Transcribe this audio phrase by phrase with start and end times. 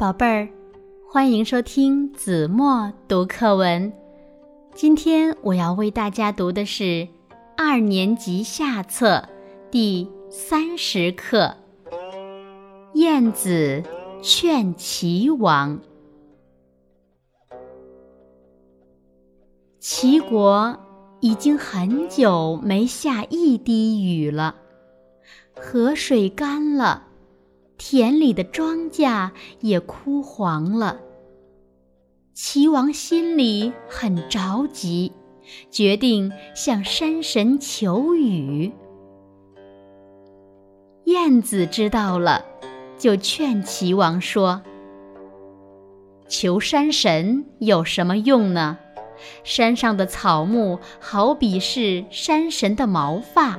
[0.00, 0.48] 宝贝儿，
[1.06, 3.92] 欢迎收听子墨读课文。
[4.74, 7.06] 今天我要为大家读的是
[7.54, 9.28] 二年级下册
[9.70, 11.54] 第三十课
[12.94, 13.82] 《晏子
[14.22, 15.78] 劝齐王》。
[19.80, 20.80] 齐国
[21.20, 24.54] 已经很久没下一滴雨了，
[25.54, 27.08] 河水干了。
[27.82, 29.30] 田里的庄稼
[29.60, 31.00] 也枯黄了。
[32.34, 35.12] 齐王心里很着急，
[35.70, 38.70] 决定向山神求雨。
[41.04, 42.44] 燕子知道了，
[42.98, 44.60] 就劝齐王说
[46.28, 48.76] ：“求山神有什么用呢？
[49.42, 53.58] 山上的草木好比是山神的毛发。”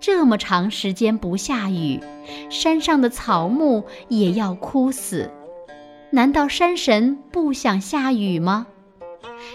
[0.00, 2.00] 这么长时间不下雨，
[2.48, 5.30] 山上的草木也要枯死。
[6.10, 8.66] 难道山神不想下雨吗？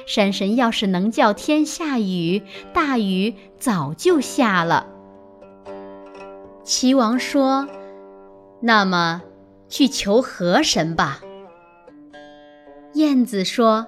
[0.07, 4.87] 山神要是能叫天下雨，大雨早就下了。
[6.63, 7.67] 齐王说
[8.61, 9.21] ：“那么，
[9.67, 11.21] 去求河神吧。”
[12.93, 13.85] 燕子说：“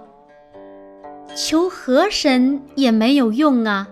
[1.35, 3.89] 求河神也没有用啊。”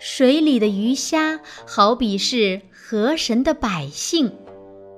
[0.00, 4.34] 水里的鱼虾好比是河神的百姓，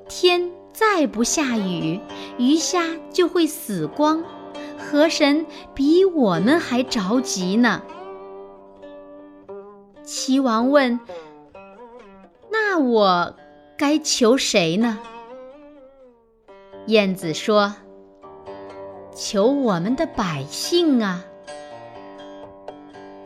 [0.08, 1.98] 天再不下雨，
[2.38, 4.22] 鱼虾就会死光，
[4.78, 7.82] 河神比我们还着急呢。
[10.04, 11.00] 齐王问
[12.52, 13.34] ：“那我
[13.76, 15.00] 该求谁呢？”
[16.86, 17.74] 燕子说
[19.12, 21.24] ：“求我们的百姓啊。”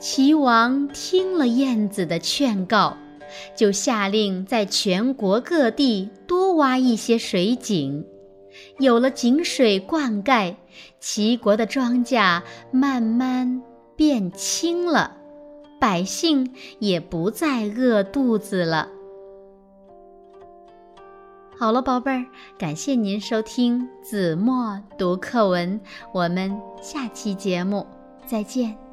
[0.09, 2.97] 齐王听了燕子的劝告，
[3.57, 8.06] 就下令在全国各地多挖一些水井。
[8.78, 10.55] 有了井水灌溉，
[11.00, 12.41] 齐国的庄稼
[12.71, 13.61] 慢慢
[13.97, 15.16] 变清了，
[15.81, 18.89] 百姓也不再饿肚子了。
[21.59, 22.25] 好了，宝贝儿，
[22.56, 25.81] 感谢您收听子墨读课文，
[26.15, 27.84] 我们下期节目
[28.25, 28.85] 再见。